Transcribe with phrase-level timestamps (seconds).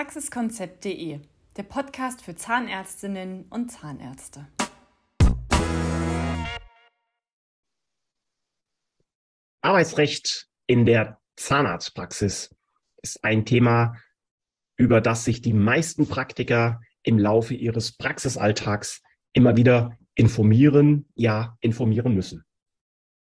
[0.00, 1.20] Praxiskonzept.de,
[1.58, 4.48] der Podcast für Zahnärztinnen und Zahnärzte.
[9.60, 12.56] Arbeitsrecht in der Zahnarztpraxis
[13.02, 13.94] ist ein Thema,
[14.78, 19.02] über das sich die meisten Praktiker im Laufe ihres Praxisalltags
[19.34, 22.46] immer wieder informieren, ja, informieren müssen.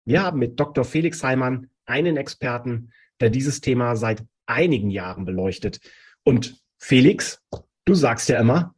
[0.05, 0.85] Wir haben mit Dr.
[0.85, 5.79] Felix Heimann einen Experten, der dieses Thema seit einigen Jahren beleuchtet.
[6.23, 7.41] Und Felix,
[7.85, 8.75] du sagst ja immer,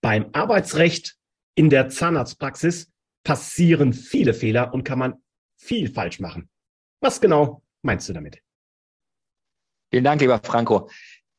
[0.00, 1.16] beim Arbeitsrecht
[1.54, 2.92] in der Zahnarztpraxis
[3.24, 5.22] passieren viele Fehler und kann man
[5.56, 6.48] viel falsch machen.
[7.00, 8.40] Was genau meinst du damit?
[9.90, 10.90] Vielen Dank, lieber Franco.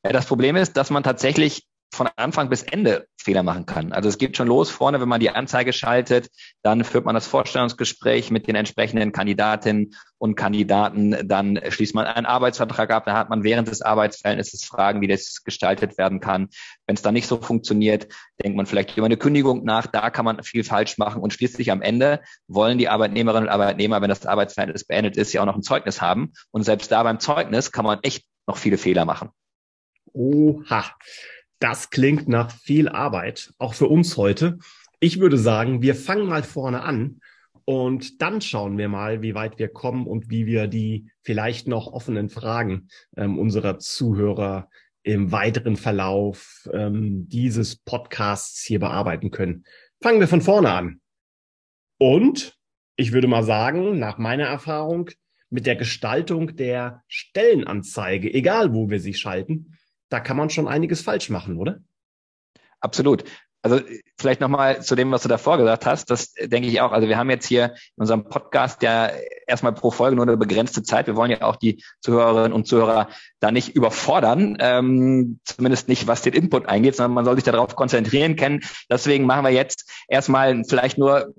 [0.03, 3.91] Das Problem ist, dass man tatsächlich von Anfang bis Ende Fehler machen kann.
[3.91, 6.29] Also es geht schon los vorne, wenn man die Anzeige schaltet,
[6.61, 12.25] dann führt man das Vorstellungsgespräch mit den entsprechenden Kandidatinnen und Kandidaten, dann schließt man einen
[12.25, 16.49] Arbeitsvertrag ab, dann hat man während des Arbeitsverhältnisses Fragen, wie das gestaltet werden kann.
[16.85, 18.07] Wenn es dann nicht so funktioniert,
[18.43, 21.71] denkt man vielleicht über eine Kündigung nach, da kann man viel falsch machen und schließlich
[21.71, 25.55] am Ende wollen die Arbeitnehmerinnen und Arbeitnehmer, wenn das Arbeitsverhältnis beendet ist, ja auch noch
[25.55, 29.29] ein Zeugnis haben und selbst da beim Zeugnis kann man echt noch viele Fehler machen.
[30.13, 30.85] Oha.
[31.59, 34.59] Das klingt nach viel Arbeit, auch für uns heute.
[34.99, 37.21] Ich würde sagen, wir fangen mal vorne an
[37.65, 41.87] und dann schauen wir mal, wie weit wir kommen und wie wir die vielleicht noch
[41.87, 44.69] offenen Fragen ähm, unserer Zuhörer
[45.03, 49.65] im weiteren Verlauf ähm, dieses Podcasts hier bearbeiten können.
[50.01, 51.01] Fangen wir von vorne an.
[51.97, 52.57] Und
[52.95, 55.09] ich würde mal sagen, nach meiner Erfahrung,
[55.49, 59.77] mit der Gestaltung der Stellenanzeige, egal wo wir sie schalten,
[60.09, 61.79] da kann man schon einiges falsch machen, oder?
[62.79, 63.23] Absolut.
[63.63, 63.81] Also
[64.17, 66.91] vielleicht nochmal zu dem, was du davor gesagt hast, das denke ich auch.
[66.91, 69.09] Also wir haben jetzt hier in unserem Podcast ja
[69.45, 71.07] erstmal pro Folge nur eine begrenzte Zeit.
[71.07, 73.09] Wir wollen ja auch die Zuhörerinnen und Zuhörer
[73.39, 77.75] da nicht überfordern, ähm, zumindest nicht, was den Input eingeht, sondern man soll sich darauf
[77.75, 78.61] konzentrieren können.
[78.89, 81.33] Deswegen machen wir jetzt erstmal vielleicht nur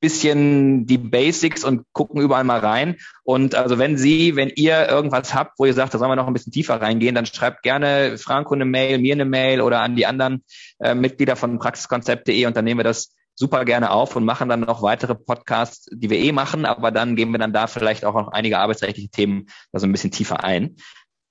[0.00, 2.96] bisschen die Basics und gucken überall mal rein.
[3.24, 6.26] Und also wenn Sie, wenn ihr irgendwas habt, wo ihr sagt, da sollen wir noch
[6.26, 9.96] ein bisschen tiefer reingehen, dann schreibt gerne Franco eine Mail, mir eine Mail oder an
[9.96, 10.44] die anderen
[10.78, 14.60] äh, Mitglieder von praxiskonzept.de und dann nehmen wir das super gerne auf und machen dann
[14.60, 18.14] noch weitere Podcasts, die wir eh machen, aber dann gehen wir dann da vielleicht auch
[18.14, 20.76] noch einige arbeitsrechtliche Themen da so ein bisschen tiefer ein.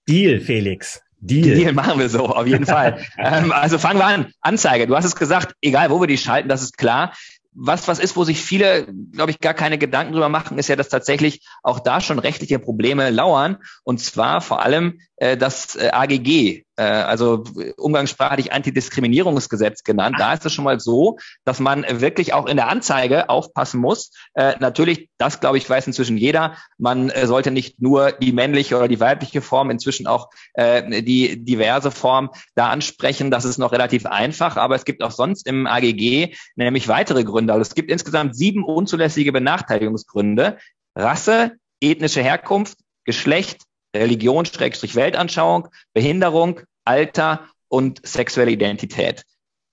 [0.08, 1.02] Deal, Felix.
[1.20, 1.56] Deal.
[1.56, 3.04] Deal machen wir so, auf jeden Fall.
[3.18, 4.32] ähm, also fangen wir an.
[4.40, 4.88] Anzeige.
[4.88, 7.12] Du hast es gesagt, egal wo wir die schalten, das ist klar
[7.60, 10.76] was was ist, wo sich viele, glaube ich, gar keine Gedanken drüber machen, ist ja,
[10.76, 13.58] dass tatsächlich auch da schon rechtliche Probleme lauern.
[13.84, 17.44] Und zwar vor allem das äh, AGG, äh, also
[17.78, 20.18] umgangssprachlich Antidiskriminierungsgesetz genannt.
[20.20, 24.12] Da ist es schon mal so, dass man wirklich auch in der Anzeige aufpassen muss.
[24.36, 26.56] Äh, natürlich, das glaube ich, weiß inzwischen jeder.
[26.78, 31.44] Man äh, sollte nicht nur die männliche oder die weibliche Form, inzwischen auch äh, die
[31.44, 33.32] diverse Form da ansprechen.
[33.32, 37.54] Das ist noch relativ einfach, aber es gibt auch sonst im AGG nämlich weitere Gründe.
[37.54, 40.58] Also es gibt insgesamt sieben unzulässige Benachteiligungsgründe.
[40.96, 43.62] Rasse, ethnische Herkunft, Geschlecht,
[43.98, 49.24] Religion, Schrägstrich Weltanschauung, Behinderung, Alter und sexuelle Identität.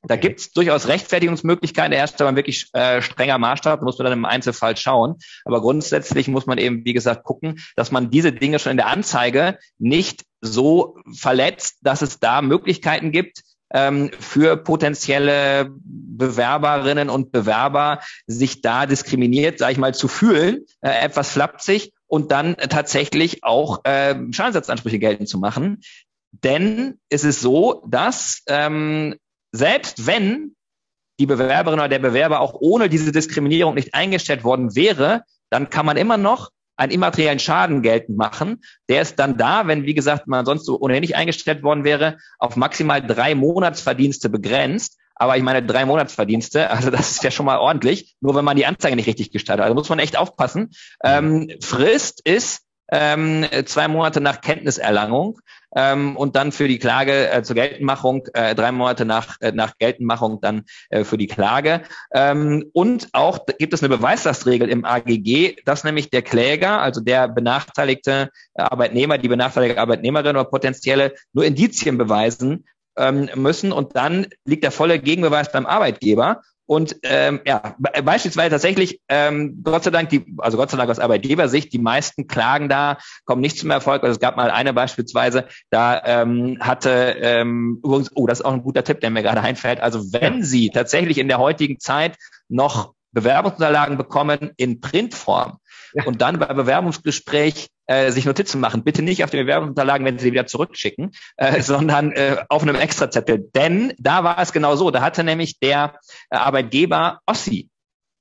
[0.06, 4.04] Da gibt es durchaus Rechtfertigungsmöglichkeiten, der herrscht aber ein wirklich äh, strenger Maßstab, muss man
[4.04, 5.16] dann im Einzelfall schauen.
[5.44, 8.88] Aber grundsätzlich muss man eben, wie gesagt, gucken, dass man diese Dinge schon in der
[8.88, 13.42] Anzeige nicht so verletzt, dass es da Möglichkeiten gibt,
[13.72, 20.91] ähm, für potenzielle Bewerberinnen und Bewerber, sich da diskriminiert, sage ich mal, zu fühlen, äh,
[21.04, 25.82] etwas flapsig und dann tatsächlich auch äh, Schadensersatzansprüche geltend zu machen.
[26.30, 29.16] Denn es ist so, dass ähm,
[29.50, 30.54] selbst wenn
[31.19, 35.86] die Bewerberin oder der Bewerber auch ohne diese Diskriminierung nicht eingestellt worden wäre, dann kann
[35.86, 38.62] man immer noch einen immateriellen Schaden geltend machen.
[38.88, 42.19] Der ist dann da, wenn, wie gesagt, man sonst so ohnehin nicht eingestellt worden wäre,
[42.38, 45.00] auf maximal drei Monatsverdienste begrenzt.
[45.14, 48.56] Aber ich meine, drei Monatsverdienste, also das ist ja schon mal ordentlich, nur wenn man
[48.56, 49.65] die Anzeige nicht richtig gestaltet.
[49.65, 50.71] Also muss man echt aufpassen.
[51.03, 52.62] Ähm, Frist ist
[52.92, 55.41] ähm, zwei Monate nach Kenntniserlangung
[55.74, 59.78] ähm, und dann für die Klage äh, zur Geltendmachung, äh, drei Monate nach, äh, nach
[59.78, 61.83] Geltendmachung dann äh, für die Klage.
[62.12, 67.28] Ähm, und auch gibt es eine Beweislastregel im AGG, dass nämlich der Kläger, also der
[67.28, 74.64] benachteiligte Arbeitnehmer, die benachteiligte Arbeitnehmerin oder potenzielle nur Indizien beweisen ähm, müssen und dann liegt
[74.64, 76.42] der volle Gegenbeweis beim Arbeitgeber.
[76.66, 80.98] Und ähm, ja, beispielsweise tatsächlich, ähm, Gott sei Dank, die, also Gott sei Dank aus
[80.98, 82.96] Arbeitgebersicht, die meisten Klagen da
[83.26, 84.02] kommen nicht zum Erfolg.
[84.02, 88.54] Also es gab mal eine beispielsweise, da ähm, hatte ähm, übrigens, oh, das ist auch
[88.54, 89.80] ein guter Tipp, der mir gerade einfällt.
[89.80, 92.16] Also wenn Sie tatsächlich in der heutigen Zeit
[92.48, 95.58] noch Bewerbungsunterlagen bekommen in Printform
[95.92, 96.04] ja.
[96.04, 98.84] und dann bei Bewerbungsgespräch äh, sich Notizen machen.
[98.84, 102.77] Bitte nicht auf den Bewerbungsunterlagen, wenn Sie sie wieder zurückschicken, äh, sondern äh, auf einem
[102.77, 103.51] Extrazettel.
[103.54, 104.91] Denn da war es genau so.
[104.91, 105.98] Da hatte nämlich der
[106.31, 107.69] äh, Arbeitgeber Ossi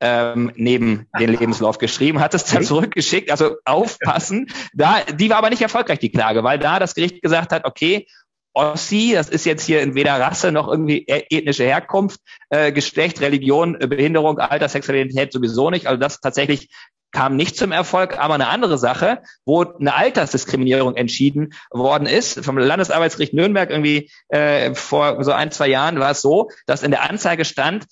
[0.04, 3.32] ähm, neben den Lebenslauf geschrieben, hat es dann zurückgeschickt.
[3.32, 4.48] Also aufpassen.
[4.76, 8.08] Da, die war aber nicht erfolgreich, die Klage, weil da das Gericht gesagt hat, okay,
[8.54, 12.20] Ossi, das ist jetzt hier entweder Rasse noch irgendwie e-, ethnische Herkunft,
[12.50, 15.88] äh, Geschlecht, Religion, Behinderung, Alter, Sexualität sowieso nicht.
[15.88, 16.70] Also das tatsächlich
[17.14, 22.44] kam nicht zum Erfolg, aber eine andere Sache, wo eine Altersdiskriminierung entschieden worden ist.
[22.44, 26.92] Vom Landesarbeitsgericht Nürnberg irgendwie äh, vor so ein, zwei Jahren war es so, dass in
[26.92, 27.86] der Anzeige stand,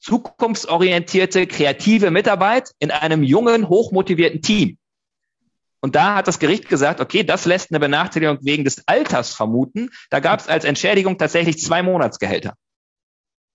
[0.00, 4.76] zukunftsorientierte, kreative Mitarbeit in einem jungen, hochmotivierten Team.
[5.80, 9.90] Und da hat das Gericht gesagt, okay, das lässt eine Benachteiligung wegen des Alters vermuten.
[10.10, 12.54] Da gab es als Entschädigung tatsächlich zwei Monatsgehälter.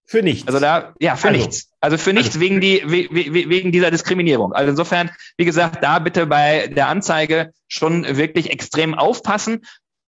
[0.10, 0.48] Für nichts.
[0.48, 1.70] Also da, ja, für also, nichts.
[1.82, 2.40] Also für nichts also.
[2.40, 4.54] wegen die, wegen dieser Diskriminierung.
[4.54, 9.62] Also insofern, wie gesagt, da bitte bei der Anzeige schon wirklich extrem aufpassen.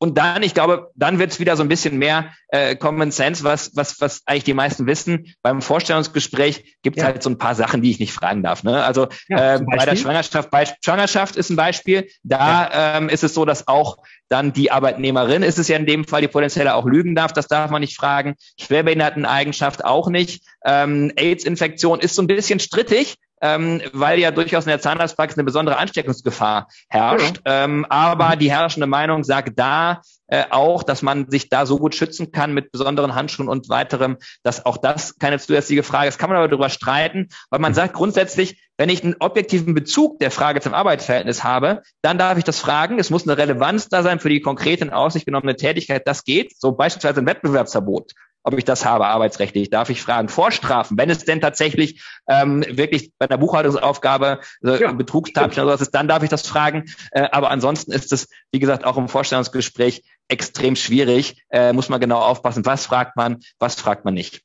[0.03, 3.45] Und dann, ich glaube, dann wird es wieder so ein bisschen mehr äh, Common Sense,
[3.45, 5.35] was, was, was eigentlich die meisten wissen.
[5.43, 7.09] Beim Vorstellungsgespräch gibt es ja.
[7.09, 8.63] halt so ein paar Sachen, die ich nicht fragen darf.
[8.63, 8.83] Ne?
[8.83, 12.09] Also ja, äh, bei der Schwangerschaft, bei Schwangerschaft ist ein Beispiel.
[12.23, 12.97] Da ja.
[12.97, 13.99] ähm, ist es so, dass auch
[14.31, 17.35] dann die Arbeitnehmerin ist es ja in dem Fall, die potenziell auch lügen darf.
[17.35, 18.37] Das darf man nicht fragen.
[18.59, 20.47] Schwerbehinderteneigenschaft auch nicht.
[20.65, 25.45] Ähm, AIDS-Infektion ist so ein bisschen strittig ähm, weil ja durchaus in der Zahnarztpraxis eine
[25.45, 27.41] besondere Ansteckungsgefahr herrscht.
[27.47, 27.65] Ja.
[27.65, 31.95] Ähm, aber die herrschende Meinung sagt da äh, auch, dass man sich da so gut
[31.95, 36.19] schützen kann mit besonderen Handschuhen und weiterem, dass auch das keine zusätzliche Frage ist.
[36.19, 40.31] Kann man aber darüber streiten, weil man sagt grundsätzlich, wenn ich einen objektiven Bezug der
[40.31, 42.99] Frage zum Arbeitsverhältnis habe, dann darf ich das fragen.
[42.99, 46.07] Es muss eine Relevanz da sein für die konkrete in Aussicht genommene Tätigkeit.
[46.07, 46.59] Das geht.
[46.59, 49.71] So beispielsweise ein Wettbewerbsverbot ob ich das habe, arbeitsrechtlich.
[49.71, 54.93] Darf ich fragen, Vorstrafen, wenn es denn tatsächlich ähm, wirklich bei einer Buchhaltungsaufgabe also ja.
[54.93, 56.85] Betrugstatschen oder sowas ist, dann darf ich das fragen.
[57.13, 61.43] Äh, aber ansonsten ist es, wie gesagt, auch im Vorstellungsgespräch extrem schwierig.
[61.51, 64.43] Äh, muss man genau aufpassen, was fragt man, was fragt man nicht.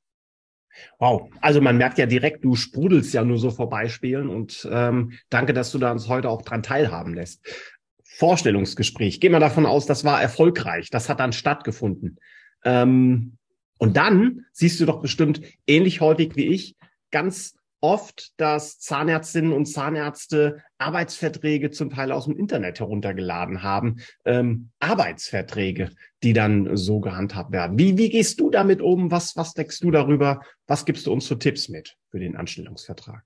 [0.99, 5.53] Wow, also man merkt ja direkt, du sprudelst ja nur so vorbeispielen und ähm, danke,
[5.53, 7.41] dass du da uns heute auch dran teilhaben lässt.
[8.03, 12.17] Vorstellungsgespräch, gehen wir davon aus, das war erfolgreich, das hat dann stattgefunden.
[12.63, 13.37] Ähm,
[13.77, 16.75] und dann siehst du doch bestimmt ähnlich häufig wie ich
[17.11, 23.97] ganz oft, dass Zahnärztinnen und Zahnärzte Arbeitsverträge zum Teil aus dem Internet heruntergeladen haben.
[24.25, 25.91] Ähm, Arbeitsverträge,
[26.23, 27.77] die dann so gehandhabt werden.
[27.77, 29.11] Wie, wie gehst du damit um?
[29.11, 30.41] Was, was denkst du darüber?
[30.65, 33.23] Was gibst du uns für Tipps mit für den Anstellungsvertrag?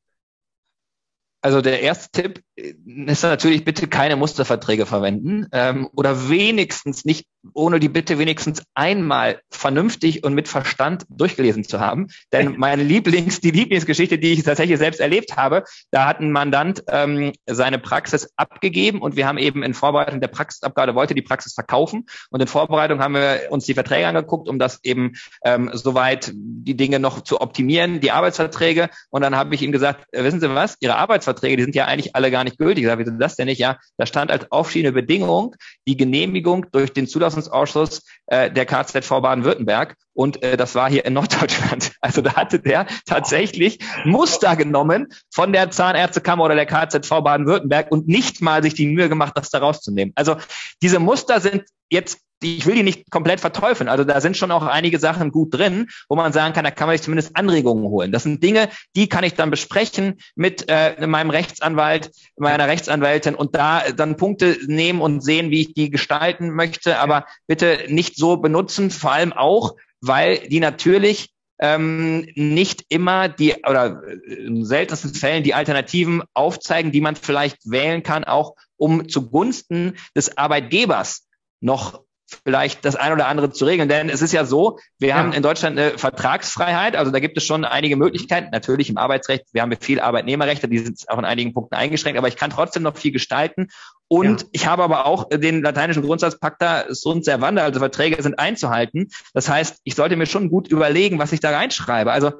[1.41, 7.79] Also der erste Tipp ist natürlich bitte keine Musterverträge verwenden ähm, oder wenigstens nicht ohne
[7.79, 12.07] die Bitte wenigstens einmal vernünftig und mit Verstand durchgelesen zu haben.
[12.31, 16.83] Denn meine Lieblings, die Lieblingsgeschichte, die ich tatsächlich selbst erlebt habe, da hat ein Mandant
[16.89, 21.53] ähm, seine Praxis abgegeben und wir haben eben in Vorbereitung der Praxisabgabe, wollte die Praxis
[21.53, 25.13] verkaufen und in Vorbereitung haben wir uns die Verträge angeguckt, um das eben
[25.43, 28.89] ähm, soweit die Dinge noch zu optimieren, die Arbeitsverträge.
[29.09, 31.85] Und dann habe ich ihm gesagt, äh, wissen Sie was, Ihre Arbeitsverträge, die sind ja
[31.85, 32.83] eigentlich alle gar nicht gültig.
[32.83, 33.59] Ich sage, wieso das denn nicht?
[33.59, 35.55] Ja, da stand als aufschiebende Bedingung
[35.87, 39.95] die Genehmigung durch den Zulassungsausschuss äh, der KZV Baden-Württemberg.
[40.13, 41.91] Und äh, das war hier in Norddeutschland.
[42.01, 48.07] Also da hatte der tatsächlich Muster genommen von der Zahnärztekammer oder der KZV Baden-Württemberg und
[48.07, 50.13] nicht mal sich die Mühe gemacht, das da rauszunehmen.
[50.15, 50.37] Also
[50.81, 53.89] diese Muster sind jetzt ich will die nicht komplett verteufeln.
[53.89, 56.87] Also da sind schon auch einige Sachen gut drin, wo man sagen kann, da kann
[56.87, 58.11] man sich zumindest Anregungen holen.
[58.11, 63.55] Das sind Dinge, die kann ich dann besprechen mit äh, meinem Rechtsanwalt, meiner Rechtsanwältin und
[63.55, 66.99] da dann Punkte nehmen und sehen, wie ich die gestalten möchte.
[66.99, 71.29] Aber bitte nicht so benutzen, vor allem auch, weil die natürlich
[71.61, 78.01] ähm, nicht immer die oder in seltensten Fällen die Alternativen aufzeigen, die man vielleicht wählen
[78.01, 81.27] kann, auch um zugunsten des Arbeitgebers
[81.59, 82.03] noch
[82.43, 83.89] vielleicht das ein oder andere zu regeln.
[83.89, 85.15] Denn es ist ja so, wir ja.
[85.15, 88.49] haben in Deutschland eine Vertragsfreiheit, also da gibt es schon einige Möglichkeiten.
[88.51, 92.27] Natürlich im Arbeitsrecht, wir haben viel Arbeitnehmerrechte, die sind auch in einigen Punkten eingeschränkt, aber
[92.27, 93.67] ich kann trotzdem noch viel gestalten.
[94.07, 94.47] Und ja.
[94.51, 99.09] ich habe aber auch den lateinischen Grundsatz Pacta sunt servanda, also Verträge sind einzuhalten.
[99.33, 102.11] Das heißt, ich sollte mir schon gut überlegen, was ich da reinschreibe.
[102.11, 102.33] Also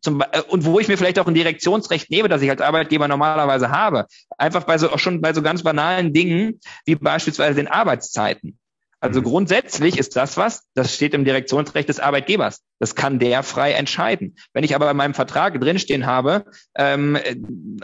[0.00, 3.70] zum, und wo ich mir vielleicht auch ein Direktionsrecht nehme, das ich als Arbeitgeber normalerweise
[3.70, 4.06] habe.
[4.38, 8.58] Einfach bei so, auch schon bei so ganz banalen Dingen, wie beispielsweise den Arbeitszeiten.
[9.00, 9.24] Also mhm.
[9.24, 12.62] grundsätzlich ist das was, das steht im Direktionsrecht des Arbeitgebers.
[12.78, 14.36] Das kann der frei entscheiden.
[14.52, 17.18] Wenn ich aber in meinem Vertrag drinstehen habe, ähm,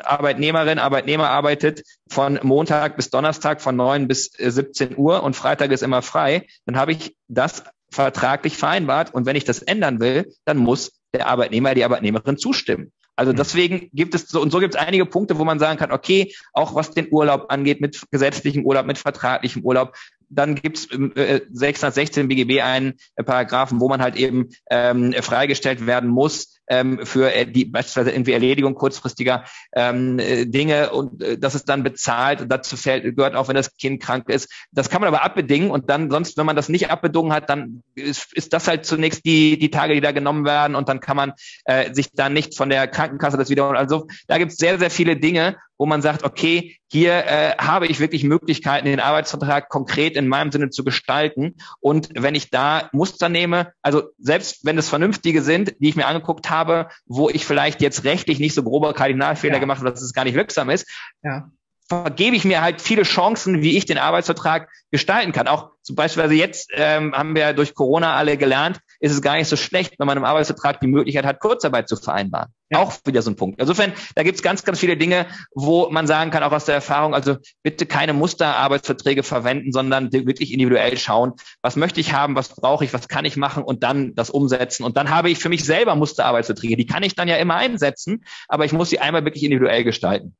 [0.03, 5.83] Arbeitnehmerin, Arbeitnehmer arbeitet von Montag bis Donnerstag von 9 bis 17 Uhr und Freitag ist
[5.83, 9.15] immer frei, dann habe ich das vertraglich vereinbart.
[9.15, 12.91] Und wenn ich das ändern will, dann muss der Arbeitnehmer, die Arbeitnehmerin zustimmen.
[13.17, 13.37] Also mhm.
[13.37, 16.35] deswegen gibt es so und so gibt es einige Punkte, wo man sagen kann, okay,
[16.53, 19.95] auch was den Urlaub angeht, mit gesetzlichem Urlaub, mit vertraglichem Urlaub,
[20.33, 26.09] dann gibt's äh, 616 BGB einen äh, Paragraphen, wo man halt eben ähm, freigestellt werden
[26.09, 31.55] muss ähm, für äh, die beispielsweise irgendwie Erledigung kurzfristiger ähm, äh, Dinge und äh, das
[31.55, 32.47] ist dann bezahlt.
[32.49, 34.51] Dazu fällt, gehört auch, wenn das Kind krank ist.
[34.73, 37.83] Das kann man aber abbedingen und dann sonst, wenn man das nicht abbedungen hat, dann
[37.95, 41.17] ist, ist das halt zunächst die, die Tage, die da genommen werden und dann kann
[41.17, 41.33] man
[41.65, 43.77] äh, sich dann nicht von der Krankenkasse das wiederholen.
[43.77, 47.99] Also da gibt's sehr, sehr viele Dinge, wo man sagt, okay, hier äh, habe ich
[47.99, 51.57] wirklich Möglichkeiten, den Arbeitsvertrag konkret in meinem Sinne zu gestalten.
[51.81, 56.07] Und wenn ich da Muster nehme, also selbst wenn es vernünftige sind, die ich mir
[56.07, 59.59] angeguckt habe, wo ich vielleicht jetzt rechtlich nicht so grober Kardinalfehler ja.
[59.59, 60.89] gemacht habe, dass es gar nicht wirksam ist,
[61.25, 61.51] ja
[61.89, 65.47] vergebe ich mir halt viele Chancen, wie ich den Arbeitsvertrag gestalten kann.
[65.47, 69.49] Auch zum Beispiel jetzt ähm, haben wir durch Corona alle gelernt, ist es gar nicht
[69.49, 72.53] so schlecht, wenn man im Arbeitsvertrag die Möglichkeit hat, Kurzarbeit zu vereinbaren.
[72.71, 72.79] Ja.
[72.79, 73.61] Auch wieder so ein Punkt.
[73.61, 76.77] Insofern, da gibt es ganz, ganz viele Dinge, wo man sagen kann, auch aus der
[76.77, 81.33] Erfahrung, also bitte keine Musterarbeitsverträge verwenden, sondern wirklich individuell schauen,
[81.63, 84.85] was möchte ich haben, was brauche ich, was kann ich machen und dann das umsetzen.
[84.85, 86.77] Und dann habe ich für mich selber Musterarbeitsverträge.
[86.77, 90.37] Die kann ich dann ja immer einsetzen, aber ich muss sie einmal wirklich individuell gestalten.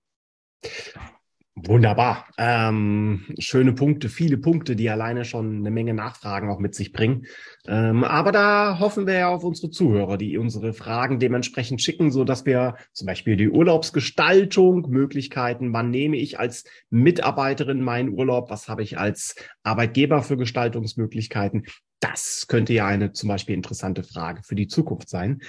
[1.55, 2.27] Wunderbar.
[2.39, 7.27] Ähm, schöne Punkte, viele Punkte, die alleine schon eine Menge Nachfragen auch mit sich bringen.
[7.67, 12.25] Ähm, aber da hoffen wir ja auf unsere Zuhörer, die unsere Fragen dementsprechend schicken, so
[12.25, 18.69] dass wir zum Beispiel die Urlaubsgestaltung, Möglichkeiten, wann nehme ich als Mitarbeiterin meinen Urlaub, was
[18.69, 21.67] habe ich als Arbeitgeber für Gestaltungsmöglichkeiten.
[22.01, 25.43] Das könnte ja eine zum Beispiel interessante Frage für die Zukunft sein.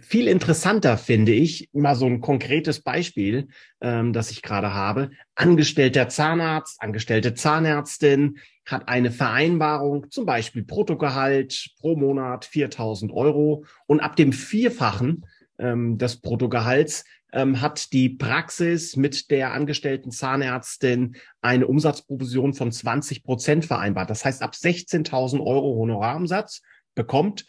[0.00, 3.48] Viel interessanter finde ich mal so ein konkretes Beispiel,
[3.80, 5.10] ähm, das ich gerade habe.
[5.34, 14.00] Angestellter Zahnarzt, angestellte Zahnärztin hat eine Vereinbarung, zum Beispiel Bruttogehalt pro Monat 4000 Euro und
[14.00, 15.26] ab dem Vierfachen
[15.58, 23.22] ähm, des Bruttogehalts ähm, hat die Praxis mit der angestellten Zahnärztin eine Umsatzprovision von 20
[23.22, 24.08] Prozent vereinbart.
[24.08, 26.62] Das heißt, ab 16.000 Euro Honorarumsatz
[26.94, 27.44] bekommt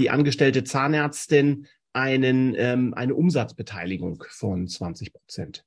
[0.00, 5.64] die angestellte Zahnärztin einen, ähm, eine Umsatzbeteiligung von 20 Prozent.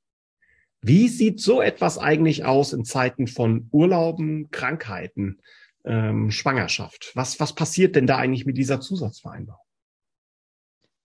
[0.82, 5.40] Wie sieht so etwas eigentlich aus in Zeiten von Urlauben, Krankheiten,
[5.84, 7.12] ähm, Schwangerschaft?
[7.14, 9.63] Was, was passiert denn da eigentlich mit dieser Zusatzvereinbarung?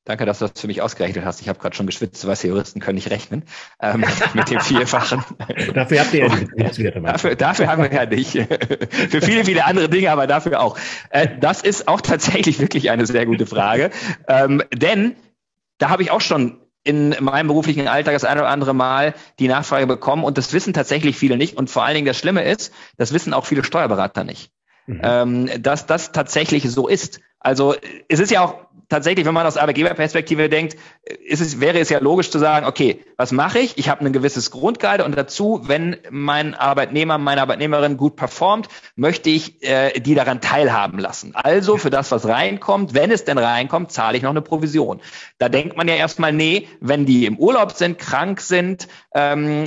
[0.10, 1.39] Danke, dass du das für mich ausgerechnet hast.
[1.39, 3.44] Ich habe gerade schon geschwitzt, was Juristen können nicht rechnen
[3.80, 5.24] ähm, mit dem Vierfachen.
[5.75, 8.32] dafür habt ihr ja dafür, dafür haben wir ja nicht.
[9.12, 10.80] für viele, viele andere Dinge, aber dafür auch.
[11.12, 13.92] Äh, das ist auch tatsächlich wirklich eine sehr gute Frage.
[14.28, 15.16] Ähm, denn
[15.78, 19.48] da habe ich auch schon in meinem beruflichen Alltag das eine oder andere Mal die
[19.48, 21.56] Nachfrage bekommen und das wissen tatsächlich viele nicht.
[21.56, 24.50] Und vor allen Dingen das Schlimme ist, das wissen auch viele Steuerberater nicht,
[24.88, 25.01] mhm.
[25.04, 27.20] ähm, dass das tatsächlich so ist.
[27.39, 27.75] Also
[28.08, 28.55] es ist ja auch
[28.89, 30.75] tatsächlich, wenn man aus Arbeitgeberperspektive denkt,
[31.25, 33.77] ist es, wäre es ja logisch zu sagen, okay, was mache ich?
[33.77, 39.29] Ich habe ein gewisses Grundgehalt und dazu, wenn mein Arbeitnehmer, meine Arbeitnehmerin gut performt, möchte
[39.29, 41.31] ich äh, die daran teilhaben lassen.
[41.36, 45.00] Also für das, was reinkommt, wenn es denn reinkommt, zahle ich noch eine Provision.
[45.38, 49.65] Da denkt man ja erstmal, nee, wenn die im Urlaub sind, krank sind ähm,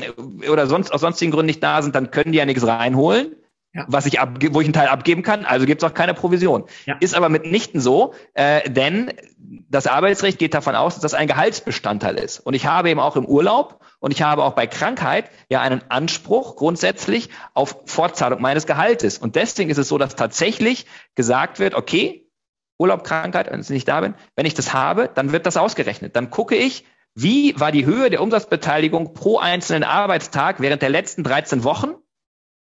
[0.51, 3.37] oder sonst aus sonstigen Gründen nicht da sind, dann können die ja nichts reinholen
[3.75, 3.85] ja.
[3.89, 6.65] was ich ab, wo ich einen Teil abgeben kann, also gibt es auch keine Provision.
[6.87, 6.97] Ja.
[7.01, 9.13] Ist aber mitnichten so, äh, denn
[9.69, 12.41] das Arbeitsrecht geht davon aus, dass das ein Gehaltsbestandteil ist.
[12.41, 15.83] Und ich habe eben auch im Urlaub und ich habe auch bei Krankheit ja einen
[15.89, 19.19] Anspruch grundsätzlich auf Fortzahlung meines Gehaltes.
[19.19, 22.29] Und deswegen ist es so, dass tatsächlich gesagt wird, okay,
[22.79, 26.17] Urlaub, Krankheit, wenn ich nicht da bin, wenn ich das habe, dann wird das ausgerechnet.
[26.17, 31.23] Dann gucke ich, wie war die Höhe der Umsatzbeteiligung pro einzelnen Arbeitstag während der letzten
[31.23, 31.95] 13 Wochen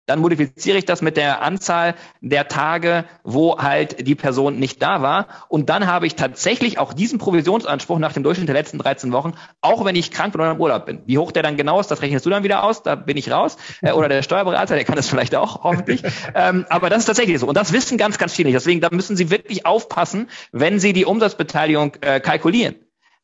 [0.10, 5.02] dann modifiziere ich das mit der Anzahl der Tage, wo halt die Person nicht da
[5.04, 5.28] war.
[5.50, 9.34] Und dann habe ich tatsächlich auch diesen Provisionsanspruch nach dem Durchschnitt der letzten 13 Wochen,
[9.62, 11.04] auch wenn ich krank bin oder im Urlaub bin.
[11.06, 13.30] Wie hoch der dann genau ist, das rechnest du dann wieder aus, da bin ich
[13.30, 13.58] raus.
[13.82, 16.02] Äh, oder der Steuerberater, der kann das vielleicht auch, hoffentlich.
[16.34, 17.48] ähm, aber das ist tatsächlich so.
[17.48, 18.56] Und das wissen ganz, ganz viele nicht.
[18.56, 22.76] Deswegen, da müssen sie wirklich aufpassen, wenn sie die Umsatzbeteiligung äh, kalkulieren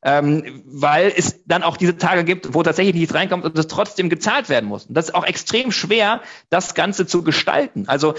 [0.05, 4.07] ähm, weil es dann auch diese Tage gibt, wo tatsächlich nichts reinkommt und es trotzdem
[4.07, 4.85] gezahlt werden muss.
[4.85, 6.21] Und das ist auch extrem schwer,
[6.51, 7.85] das Ganze zu gestalten.
[7.87, 8.13] Also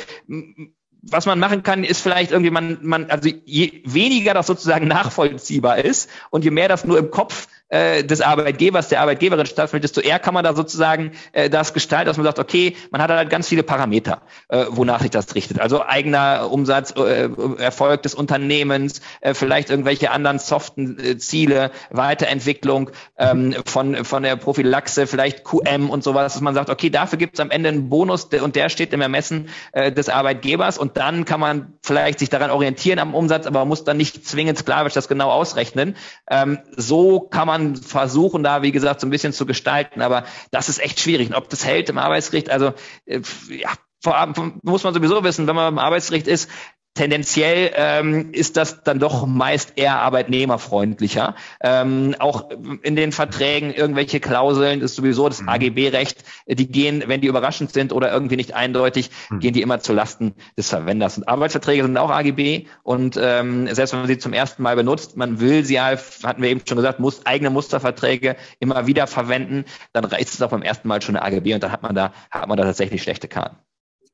[1.09, 5.78] was man machen kann, ist vielleicht irgendwie man, man, also je weniger das sozusagen nachvollziehbar
[5.78, 10.00] ist und je mehr das nur im Kopf äh, des Arbeitgebers, der Arbeitgeberin stattfindet, desto
[10.00, 13.30] eher kann man da sozusagen äh, das gestalten, dass man sagt, okay, man hat halt
[13.30, 15.61] ganz viele Parameter, äh, wonach sich das richtet.
[15.61, 22.90] Also eigener Umsatz, äh, Erfolg des Unternehmens, äh, vielleicht irgendwelche anderen soften äh, Ziele, Weiterentwicklung
[23.18, 27.35] ähm, von, von der Prophylaxe, vielleicht QM und sowas, dass man sagt, okay, dafür gibt
[27.35, 31.25] es am Ende einen Bonus und der steht im Ermessen äh, des Arbeitgebers und dann
[31.25, 35.08] kann man vielleicht sich daran orientieren am Umsatz, aber muss dann nicht zwingend sklavisch das
[35.08, 35.96] genau ausrechnen.
[36.30, 40.02] Ähm, so kann man man versuchen, da, wie gesagt, so ein bisschen zu gestalten.
[40.02, 41.28] Aber das ist echt schwierig.
[41.28, 42.72] Und ob das hält im Arbeitsgericht, also
[43.04, 43.70] äh, ja,
[44.02, 46.50] vor allem muss man sowieso wissen, wenn man im Arbeitsgericht ist,
[46.97, 51.37] tendenziell ähm, ist das dann doch meist eher arbeitnehmerfreundlicher.
[51.61, 52.50] Ähm, auch
[52.83, 55.49] in den Verträgen irgendwelche Klauseln ist sowieso das mhm.
[55.49, 59.41] AGB-Recht, die gehen, wenn die überraschend sind oder irgendwie nicht eindeutig, mhm.
[59.41, 61.19] gehen die immer zu Lasten des Verwenders.
[61.19, 65.17] Und Arbeitsverträge sind auch AGB und ähm, selbst wenn man sie zum ersten Mal benutzt,
[65.17, 69.65] man will sie ja, hatten wir eben schon gesagt, muss eigene Musterverträge immer wieder verwenden,
[69.93, 72.12] dann reicht es auch beim ersten Mal schon eine AGB und dann hat man da,
[72.31, 73.57] hat man da tatsächlich schlechte Karten.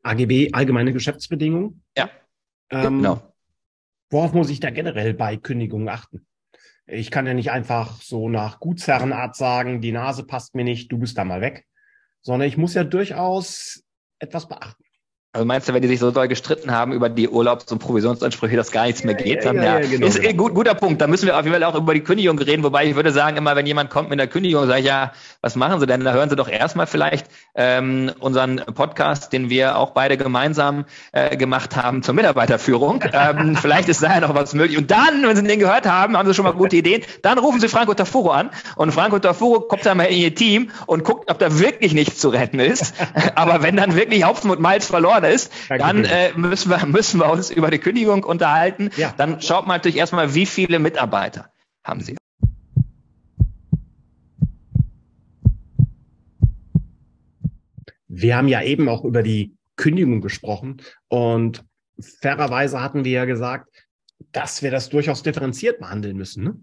[0.02, 1.82] AGB, allgemeine Geschäftsbedingungen?
[1.96, 2.10] Ja.
[2.72, 3.34] Ähm, genau.
[4.10, 6.26] Worauf muss ich da generell bei Kündigungen achten?
[6.86, 10.98] Ich kann ja nicht einfach so nach Gutsherrenart sagen, die Nase passt mir nicht, du
[10.98, 11.66] bist da mal weg,
[12.22, 13.84] sondern ich muss ja durchaus
[14.18, 14.84] etwas beachten.
[15.34, 18.54] Also meinst du, wenn die sich so doll gestritten haben über die Urlaubs- und Provisionsansprüche,
[18.54, 19.46] dass gar nichts mehr geht?
[19.46, 21.00] Ja, ja, ja, ja genau, ist ein gut, guter Punkt.
[21.00, 22.62] Da müssen wir auf jeden Fall auch über die Kündigung reden.
[22.62, 25.56] Wobei ich würde sagen, immer wenn jemand kommt mit einer Kündigung, sage ich ja, was
[25.56, 26.04] machen Sie denn?
[26.04, 31.34] Da hören Sie doch erstmal vielleicht ähm, unseren Podcast, den wir auch beide gemeinsam äh,
[31.38, 33.02] gemacht haben zur Mitarbeiterführung.
[33.14, 34.76] ähm, vielleicht ist da ja noch was möglich.
[34.76, 37.04] Und dann, wenn Sie den gehört haben, haben Sie schon mal gute Ideen.
[37.22, 40.72] Dann rufen Sie Franco Tafuro an und Franco Tafuro kommt dann mal in Ihr Team
[40.84, 42.92] und guckt, ob da wirklich nichts zu retten ist.
[43.34, 47.20] Aber wenn dann wirklich Hopfen und Malz verloren geworden ist, dann äh, müssen, wir, müssen
[47.20, 48.90] wir uns über die Kündigung unterhalten.
[48.96, 49.14] Ja.
[49.16, 51.50] Dann schaut mal natürlich erstmal, wie viele Mitarbeiter
[51.84, 52.16] haben Sie.
[58.08, 61.64] Wir haben ja eben auch über die Kündigung gesprochen und
[62.20, 63.68] fairerweise hatten wir ja gesagt,
[64.32, 66.44] dass wir das durchaus differenziert behandeln müssen.
[66.44, 66.60] Ne?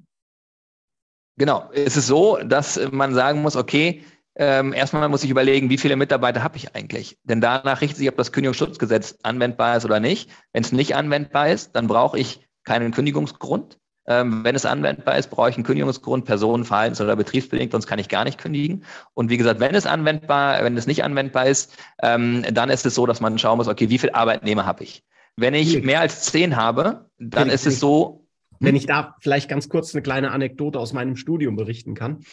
[1.37, 4.03] Genau, es ist so, dass man sagen muss, okay,
[4.39, 7.19] ähm, erstmal muss ich überlegen, wie viele Mitarbeiter habe ich eigentlich?
[7.23, 10.29] Denn danach richtet sich, ob das Kündigungsschutzgesetz anwendbar ist oder nicht.
[10.53, 13.77] Wenn es nicht anwendbar ist, dann brauche ich keinen Kündigungsgrund.
[14.07, 17.99] Ähm, wenn es anwendbar ist, brauche ich einen Kündigungsgrund, Personen, Verhaltens- oder betriebsbedingt, sonst kann
[17.99, 18.85] ich gar nicht kündigen.
[19.13, 22.95] Und wie gesagt, wenn es anwendbar, wenn es nicht anwendbar ist, ähm, dann ist es
[22.95, 25.03] so, dass man schauen muss, okay, wie viele Arbeitnehmer habe ich?
[25.35, 28.25] Wenn ich mehr als zehn habe, dann ist es so.
[28.61, 32.23] Wenn ich da vielleicht ganz kurz eine kleine Anekdote aus meinem Studium berichten kann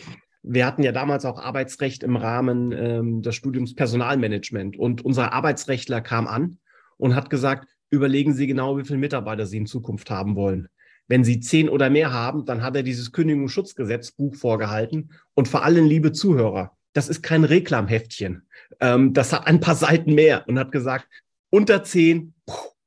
[0.46, 4.78] wir hatten ja damals auch Arbeitsrecht im Rahmen ähm, des Studiums Personalmanagement.
[4.78, 6.59] Und unser Arbeitsrechtler kam an
[6.96, 10.68] und hat gesagt, überlegen Sie genau, wie viele Mitarbeiter Sie in Zukunft haben wollen.
[11.09, 15.11] Wenn Sie zehn oder mehr haben, dann hat er dieses Kündigungsschutzgesetzbuch vorgehalten.
[15.35, 18.46] Und vor allem, liebe Zuhörer, das ist kein Reklamheftchen.
[18.80, 21.09] Ähm, das hat ein paar Seiten mehr und hat gesagt,
[21.50, 22.35] unter zehn,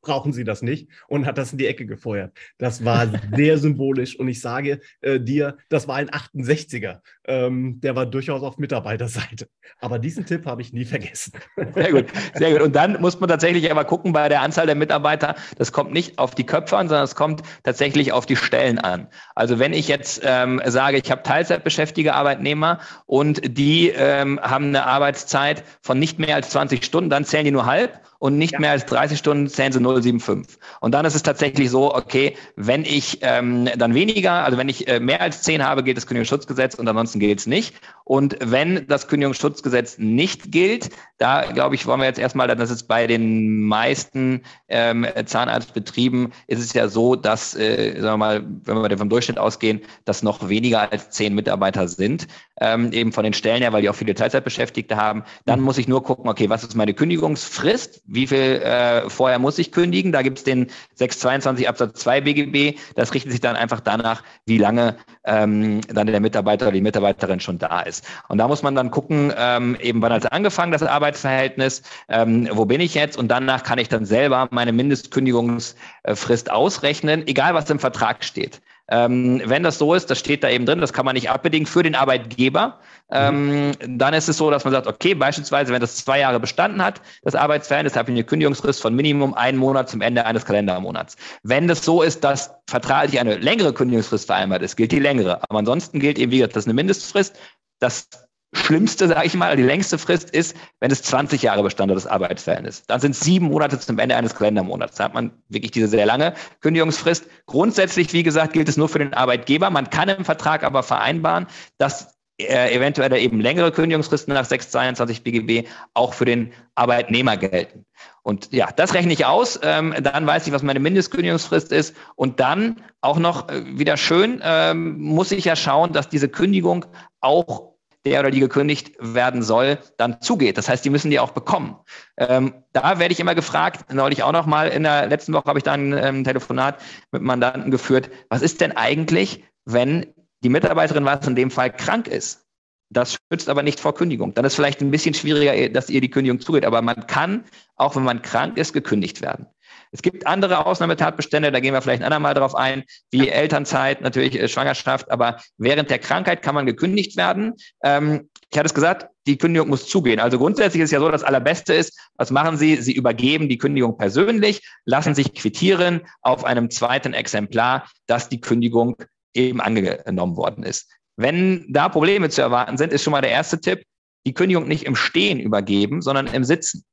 [0.02, 2.32] brauchen Sie das nicht und hat das in die Ecke gefeuert.
[2.58, 7.00] Das war sehr symbolisch und ich sage äh, dir, das war ein 68er.
[7.26, 9.48] Ähm, der war durchaus auf Mitarbeiterseite.
[9.80, 11.34] Aber diesen Tipp habe ich nie vergessen.
[11.76, 12.62] Sehr gut, sehr gut.
[12.62, 16.18] Und dann muss man tatsächlich aber gucken bei der Anzahl der Mitarbeiter, das kommt nicht
[16.18, 19.08] auf die Köpfe an, sondern es kommt tatsächlich auf die Stellen an.
[19.36, 24.86] Also wenn ich jetzt ähm, sage, ich habe Teilzeitbeschäftigte Arbeitnehmer und die ähm, haben eine
[24.86, 28.60] Arbeitszeit von nicht mehr als 20 Stunden, dann zählen die nur halb und nicht ja.
[28.60, 30.58] mehr als 30 Stunden zählen sie 0,75.
[30.82, 34.88] Und dann ist es tatsächlich so, okay, wenn ich ähm, dann weniger, also wenn ich
[34.88, 37.76] äh, mehr als 10 habe, gilt das Kündigungsschutzgesetz und ansonsten gilt es nicht.
[38.10, 42.82] Und wenn das Kündigungsschutzgesetz nicht gilt, da glaube ich, wollen wir jetzt erstmal, dass es
[42.82, 48.90] bei den meisten ähm, Zahnarztbetrieben ist es ja so, dass, äh, sagen wir mal, wenn
[48.90, 52.28] wir vom Durchschnitt ausgehen, dass noch weniger als zehn Mitarbeiter sind,
[52.60, 55.24] ähm, eben von den Stellen her, weil die auch viele Teilzeitbeschäftigte haben.
[55.46, 55.66] Dann mhm.
[55.66, 58.02] muss ich nur gucken, okay, was ist meine Kündigungsfrist?
[58.06, 60.12] Wie viel äh, vorher muss ich kündigen?
[60.12, 62.80] Da gibt es den 622 Absatz 2 BGB.
[62.96, 67.40] Das richtet sich dann einfach danach, wie lange ähm, dann der Mitarbeiter oder die Mitarbeiterin
[67.40, 67.99] schon da ist.
[68.28, 72.50] Und da muss man dann gucken, ähm, eben wann hat es angefangen, das Arbeitsverhältnis, ähm,
[72.52, 73.18] wo bin ich jetzt?
[73.18, 78.62] Und danach kann ich dann selber meine Mindestkündigungsfrist ausrechnen, egal was im Vertrag steht.
[78.92, 81.68] Ähm, wenn das so ist, das steht da eben drin, das kann man nicht abbedingen
[81.68, 82.80] für den Arbeitgeber,
[83.12, 83.98] ähm, mhm.
[84.00, 87.02] dann ist es so, dass man sagt, okay, beispielsweise, wenn das zwei Jahre bestanden hat,
[87.22, 91.18] das Arbeitsverhältnis, habe ich eine Kündigungsfrist von Minimum einen Monat zum Ende eines Kalendermonats.
[91.44, 95.40] Wenn das so ist, dass vertraglich eine längere Kündigungsfrist vereinbart ist, gilt die längere.
[95.48, 97.38] Aber ansonsten gilt eben, wie gesagt, das ist eine Mindestfrist.
[97.80, 98.10] Das
[98.52, 102.84] Schlimmste, sage ich mal, die längste Frist ist, wenn es 20 Jahre bestand, das Arbeitsverhältnis.
[102.88, 104.98] Dann sind sieben Monate zum Ende eines Kalendermonats.
[104.98, 107.28] Da hat man wirklich diese sehr lange Kündigungsfrist.
[107.46, 109.70] Grundsätzlich, wie gesagt, gilt es nur für den Arbeitgeber.
[109.70, 111.46] Man kann im Vertrag aber vereinbaren,
[111.78, 117.86] dass äh, eventuell eben längere Kündigungsfristen nach 622 BGB auch für den Arbeitnehmer gelten.
[118.24, 119.60] Und ja, das rechne ich aus.
[119.62, 121.96] Ähm, dann weiß ich, was meine Mindestkündigungsfrist ist.
[122.16, 126.86] Und dann auch noch äh, wieder schön, ähm, muss ich ja schauen, dass diese Kündigung
[127.20, 127.69] auch
[128.06, 130.58] der oder die gekündigt werden soll, dann zugeht.
[130.58, 131.76] Das heißt, die müssen die auch bekommen.
[132.18, 135.60] Ähm, da werde ich immer gefragt, neulich auch noch mal, in der letzten Woche habe
[135.60, 136.80] ich da ein ähm, Telefonat
[137.12, 142.08] mit Mandanten geführt, was ist denn eigentlich, wenn die Mitarbeiterin, was in dem Fall krank
[142.08, 142.46] ist,
[142.92, 144.34] das schützt aber nicht vor Kündigung.
[144.34, 146.66] Dann ist vielleicht ein bisschen schwieriger, dass ihr die Kündigung zugeht.
[146.66, 147.44] Aber man kann,
[147.76, 149.46] auch wenn man krank ist, gekündigt werden.
[149.92, 154.40] Es gibt andere Ausnahmetatbestände, da gehen wir vielleicht ein andermal drauf ein, wie Elternzeit, natürlich
[154.40, 157.54] äh, Schwangerschaft, aber während der Krankheit kann man gekündigt werden.
[157.84, 160.20] Ähm, ich hatte es gesagt, die Kündigung muss zugehen.
[160.20, 162.78] Also grundsätzlich ist ja so, das Allerbeste ist, was machen Sie?
[162.78, 168.96] Sie übergeben die Kündigung persönlich, lassen sich quittieren auf einem zweiten Exemplar, dass die Kündigung
[169.34, 170.90] eben angenommen worden ist.
[171.16, 173.84] Wenn da Probleme zu erwarten sind, ist schon mal der erste Tipp,
[174.26, 176.84] die Kündigung nicht im Stehen übergeben, sondern im Sitzen.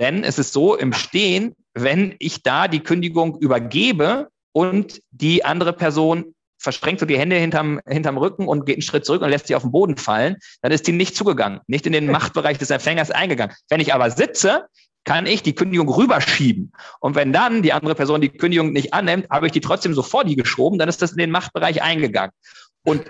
[0.00, 5.72] Denn es ist so, im Stehen, wenn ich da die Kündigung übergebe und die andere
[5.72, 9.46] Person verschränkt so die Hände hinterm, hinterm Rücken und geht einen Schritt zurück und lässt
[9.46, 12.70] sie auf den Boden fallen, dann ist die nicht zugegangen, nicht in den Machtbereich des
[12.70, 13.54] Empfängers eingegangen.
[13.68, 14.66] Wenn ich aber sitze,
[15.04, 16.72] kann ich die Kündigung rüberschieben.
[17.00, 20.02] Und wenn dann die andere Person die Kündigung nicht annimmt, habe ich die trotzdem so
[20.02, 22.32] vor die geschoben, dann ist das in den Machtbereich eingegangen.
[22.84, 23.04] Und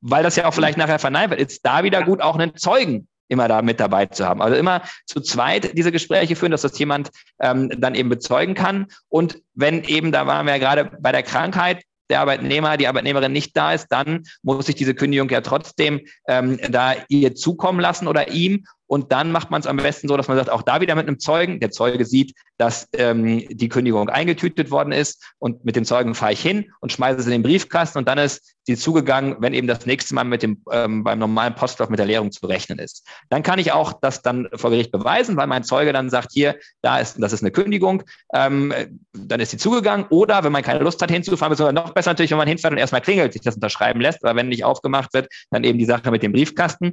[0.00, 3.08] weil das ja auch vielleicht nachher verneint wird, ist da wieder gut, auch einen Zeugen
[3.30, 4.42] immer da mit dabei zu haben.
[4.42, 8.86] Also immer zu zweit diese Gespräche führen, dass das jemand ähm, dann eben bezeugen kann.
[9.08, 13.32] Und wenn eben, da waren wir ja gerade bei der Krankheit, der Arbeitnehmer, die Arbeitnehmerin
[13.32, 18.08] nicht da ist, dann muss ich diese Kündigung ja trotzdem ähm, da ihr zukommen lassen
[18.08, 18.64] oder ihm.
[18.90, 21.06] Und dann macht man es am besten so, dass man sagt, auch da wieder mit
[21.06, 21.60] einem Zeugen.
[21.60, 26.32] Der Zeuge sieht, dass ähm, die Kündigung eingetütet worden ist und mit dem Zeugen fahre
[26.32, 29.68] ich hin und schmeiße es in den Briefkasten und dann ist sie zugegangen, wenn eben
[29.68, 33.06] das nächste Mal mit dem ähm, beim normalen Postlauf mit der Leerung zu rechnen ist.
[33.28, 36.56] Dann kann ich auch das dann vor Gericht beweisen, weil mein Zeuge dann sagt, hier,
[36.82, 38.02] da ist, das ist eine Kündigung,
[38.34, 38.74] ähm,
[39.12, 40.06] dann ist sie zugegangen.
[40.10, 42.78] Oder wenn man keine Lust hat hinzufahren, ist noch besser natürlich, wenn man hinfährt und
[42.78, 46.10] erstmal klingelt, sich das unterschreiben lässt, aber wenn nicht aufgemacht wird, dann eben die Sache
[46.10, 46.92] mit dem Briefkasten.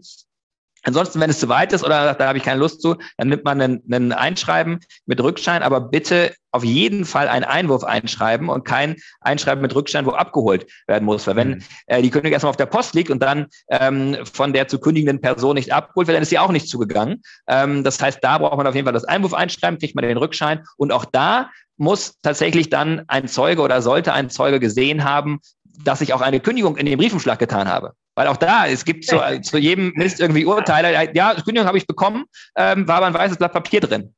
[0.83, 3.43] Ansonsten, wenn es zu weit ist oder da habe ich keine Lust zu, dann nimmt
[3.43, 8.63] man einen, einen Einschreiben mit Rückschein, aber bitte auf jeden Fall einen Einwurf einschreiben und
[8.63, 11.27] kein Einschreiben mit Rückschein, wo abgeholt werden muss.
[11.27, 11.63] Weil wenn mhm.
[11.87, 15.21] äh, die Kündigung erstmal auf der Post liegt und dann ähm, von der zu kündigenden
[15.21, 17.21] Person nicht abgeholt wird, dann ist sie auch nicht zugegangen.
[17.47, 20.17] Ähm, das heißt, da braucht man auf jeden Fall das Einwurf einschreiben, kriegt man den
[20.17, 25.39] Rückschein und auch da muss tatsächlich dann ein Zeuge oder sollte ein Zeuge gesehen haben,
[25.83, 27.93] dass ich auch eine Kündigung in den Briefumschlag getan habe.
[28.17, 31.11] Weil auch da, es gibt zu, zu jedem Mist irgendwie Urteile.
[31.13, 32.25] Ja, Kündigung habe ich bekommen,
[32.55, 34.15] ähm, war aber ein weißes Blatt Papier drin.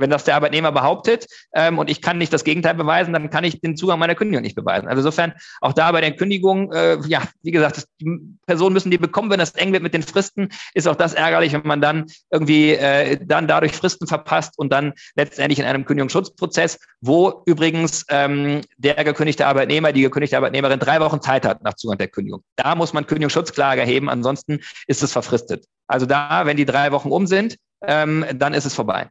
[0.00, 3.44] Wenn das der Arbeitnehmer behauptet ähm, und ich kann nicht das Gegenteil beweisen, dann kann
[3.44, 4.88] ich den Zugang meiner Kündigung nicht beweisen.
[4.88, 8.90] Also insofern auch da bei der Kündigung, äh, ja, wie gesagt, das, die Personen müssen
[8.90, 11.80] die bekommen, wenn das eng wird mit den Fristen, ist auch das ärgerlich, wenn man
[11.80, 18.04] dann irgendwie äh, dann dadurch Fristen verpasst und dann letztendlich in einem Kündigungsschutzprozess, wo übrigens
[18.08, 22.42] ähm, der gekündigte Arbeitnehmer, die gekündigte Arbeitnehmerin drei Wochen Zeit hat nach Zugang der Kündigung.
[22.56, 25.66] Da muss man Kündigungsschutzklage erheben, ansonsten ist es verfristet.
[25.86, 29.10] Also da, wenn die drei Wochen um sind, ähm, dann ist es vorbei.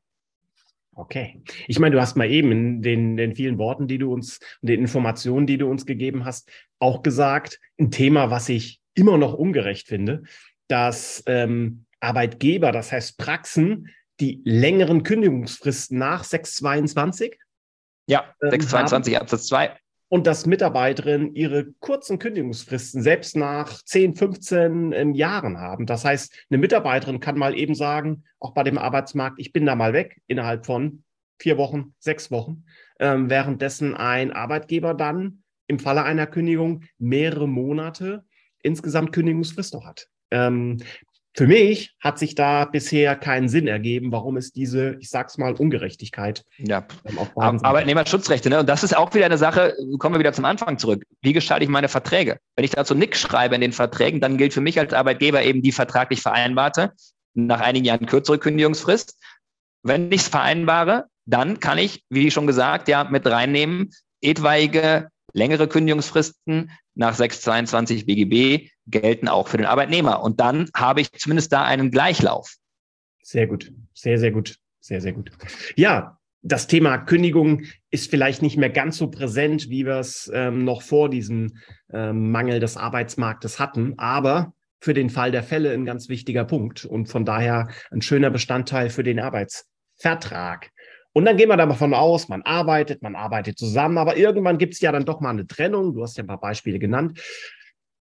[0.95, 1.41] Okay.
[1.67, 4.81] Ich meine, du hast mal eben in den, den vielen Worten, die du uns, den
[4.81, 9.87] Informationen, die du uns gegeben hast, auch gesagt, ein Thema, was ich immer noch ungerecht
[9.87, 10.23] finde,
[10.67, 17.37] dass ähm, Arbeitgeber, das heißt Praxen, die längeren Kündigungsfristen nach 622?
[18.07, 19.77] Ja, 622 ähm, Absatz 2
[20.09, 25.85] und dass Mitarbeiterinnen ihre kurzen Kündigungsfristen selbst nach 10, 15 ähm, Jahren haben.
[25.85, 29.75] Das heißt, eine Mitarbeiterin kann mal eben sagen, auch bei dem Arbeitsmarkt, ich bin da
[29.75, 31.03] mal weg innerhalb von
[31.37, 32.65] vier Wochen, sechs Wochen,
[32.99, 38.25] ähm, währenddessen ein Arbeitgeber dann im Falle einer Kündigung mehrere Monate
[38.61, 40.09] insgesamt Kündigungsfrist noch hat.
[40.31, 40.77] Ähm,
[41.39, 45.53] für mich hat sich da bisher keinen Sinn ergeben, warum es diese, ich sag's mal,
[45.53, 46.43] Ungerechtigkeit.
[46.57, 48.59] Ja, ähm, Arbeitnehmerschutzrechte, ne?
[48.59, 51.05] Und das ist auch wieder eine Sache, kommen wir wieder zum Anfang zurück.
[51.21, 52.39] Wie gestalte ich meine Verträge?
[52.57, 55.61] Wenn ich dazu nichts schreibe in den Verträgen, dann gilt für mich als Arbeitgeber eben
[55.61, 56.91] die vertraglich vereinbarte,
[57.35, 59.17] nach einigen Jahren kürzere Kündigungsfrist.
[59.81, 65.69] Wenn ich es vereinbare, dann kann ich, wie schon gesagt, ja, mit reinnehmen, etwaige längere
[65.69, 70.21] Kündigungsfristen nach 622 BGB gelten auch für den Arbeitnehmer.
[70.21, 72.57] Und dann habe ich zumindest da einen Gleichlauf.
[73.23, 75.31] Sehr gut, sehr, sehr gut, sehr, sehr gut.
[75.77, 80.65] Ja, das Thema Kündigung ist vielleicht nicht mehr ganz so präsent, wie wir es ähm,
[80.65, 81.57] noch vor diesem
[81.91, 86.83] ähm, Mangel des Arbeitsmarktes hatten, aber für den Fall der Fälle ein ganz wichtiger Punkt
[86.83, 90.71] und von daher ein schöner Bestandteil für den Arbeitsvertrag.
[91.19, 94.79] Und dann gehen wir davon aus, man arbeitet, man arbeitet zusammen, aber irgendwann gibt es
[94.79, 95.93] ja dann doch mal eine Trennung.
[95.93, 97.19] Du hast ja ein paar Beispiele genannt.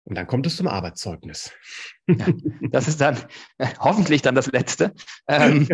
[0.04, 1.54] Und dann kommt es zum Arbeitszeugnis.
[2.08, 2.26] Ja,
[2.72, 3.18] das ist dann
[3.58, 4.94] äh, hoffentlich dann das Letzte,
[5.30, 5.70] ähm,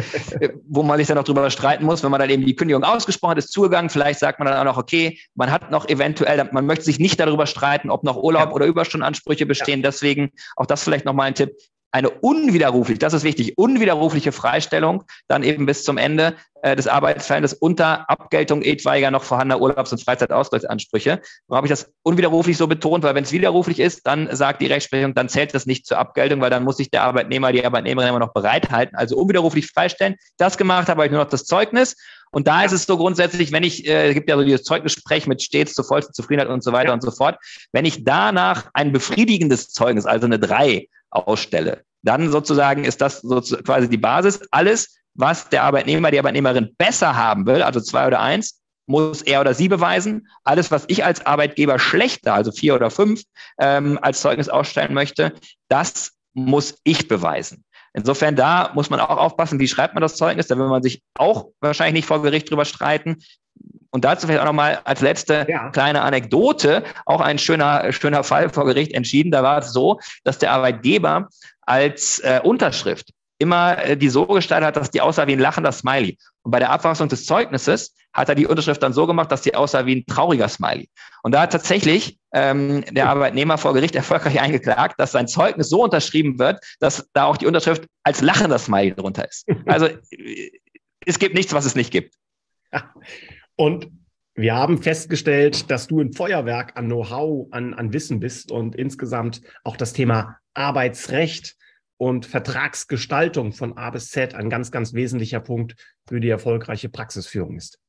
[0.70, 3.32] wo man sich dann noch drüber streiten muss, wenn man dann eben die Kündigung ausgesprochen
[3.32, 3.90] hat, ist zugegangen.
[3.90, 7.20] Vielleicht sagt man dann auch noch, okay, man hat noch eventuell, man möchte sich nicht
[7.20, 8.52] darüber streiten, ob noch Urlaub ja.
[8.52, 9.80] oder Überstundenansprüche bestehen.
[9.80, 9.90] Ja.
[9.90, 11.54] Deswegen auch das vielleicht nochmal ein Tipp.
[11.92, 17.58] Eine unwiderruflich, das ist wichtig, unwiderrufliche Freistellung dann eben bis zum Ende äh, des Arbeitsverhältnisses
[17.58, 21.22] unter Abgeltung etwaiger noch vorhandener Urlaubs- und Freizeitausgleichsansprüche.
[21.48, 23.04] Warum habe ich das unwiderruflich so betont?
[23.04, 26.40] Weil wenn es widerruflich ist, dann sagt die Rechtsprechung, dann zählt das nicht zur Abgeltung,
[26.40, 28.96] weil dann muss sich der Arbeitnehmer, die Arbeitnehmerin immer noch bereithalten.
[28.96, 30.16] Also unwiderruflich freistellen.
[30.38, 31.98] Das gemacht habe ich nur noch das Zeugnis.
[32.32, 35.28] Und da ist es so grundsätzlich, wenn ich, äh, es gibt ja so dieses Zeugnisgespräch
[35.28, 36.94] mit stets zur vollsten Zufriedenheit und so weiter ja.
[36.94, 37.38] und so fort.
[37.74, 43.42] Wenn ich danach ein befriedigendes Zeugnis, also eine drei ausstelle, dann sozusagen ist das so
[43.42, 44.42] quasi die Basis.
[44.52, 49.42] Alles, was der Arbeitnehmer, die Arbeitnehmerin besser haben will, also zwei oder eins, muss er
[49.42, 50.28] oder sie beweisen.
[50.44, 53.24] Alles, was ich als Arbeitgeber schlechter, also vier oder fünf,
[53.60, 55.34] ähm, als Zeugnis ausstellen möchte,
[55.70, 57.64] das muss ich beweisen.
[57.94, 60.48] Insofern da muss man auch aufpassen, wie schreibt man das Zeugnis.
[60.48, 63.18] Da will man sich auch wahrscheinlich nicht vor Gericht drüber streiten.
[63.92, 65.70] Und dazu vielleicht auch nochmal als letzte ja.
[65.70, 69.32] kleine Anekdote, auch ein schöner, schöner Fall vor Gericht entschieden.
[69.32, 71.28] Da war es so, dass der Arbeitgeber
[71.62, 75.72] als äh, Unterschrift immer äh, die so gestaltet hat, dass die aussah wie ein lachender
[75.72, 76.18] Smiley.
[76.44, 79.56] Und bei der Abfassung des Zeugnisses hat er die Unterschrift dann so gemacht, dass die
[79.56, 80.90] aussah wie ein trauriger Smiley.
[81.24, 85.84] Und da hat tatsächlich ähm, der Arbeitnehmer vor Gericht erfolgreich eingeklagt, dass sein Zeugnis so
[85.84, 89.48] unterschrieben wird, dass da auch die Unterschrift als lachender Smiley drunter ist.
[89.66, 90.52] Also äh,
[91.06, 92.14] es gibt nichts, was es nicht gibt.
[93.62, 93.92] Und
[94.34, 99.44] wir haben festgestellt, dass du ein Feuerwerk an Know-how, an, an Wissen bist und insgesamt
[99.64, 101.58] auch das Thema Arbeitsrecht
[101.98, 105.76] und Vertragsgestaltung von A bis Z ein ganz, ganz wesentlicher Punkt
[106.08, 107.80] für die erfolgreiche Praxisführung ist.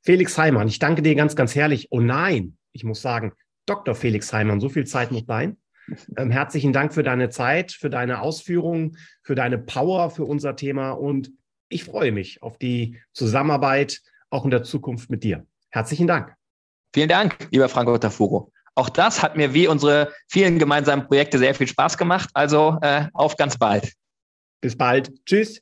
[0.00, 1.88] Felix Heimann, ich danke dir ganz, ganz herrlich.
[1.90, 3.32] Oh nein, ich muss sagen,
[3.66, 3.96] Dr.
[3.96, 5.56] Felix Heimann, so viel Zeit muss sein.
[6.16, 10.92] Ähm, herzlichen Dank für deine Zeit, für deine Ausführungen, für deine Power für unser Thema
[10.92, 11.32] und
[11.70, 15.46] ich freue mich auf die Zusammenarbeit auch in der Zukunft mit dir.
[15.70, 16.34] Herzlichen Dank.
[16.94, 18.52] Vielen Dank, lieber Franco Tafuro.
[18.74, 22.30] Auch das hat mir wie unsere vielen gemeinsamen Projekte sehr viel Spaß gemacht.
[22.34, 23.92] Also äh, auf ganz bald.
[24.60, 25.12] Bis bald.
[25.26, 25.60] Tschüss.